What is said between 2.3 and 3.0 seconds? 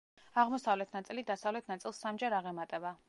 აღემატება.